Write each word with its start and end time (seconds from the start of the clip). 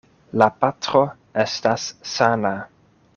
La 0.41 0.45
patro 0.63 1.01
estas 1.43 1.85
sana. 2.13 2.55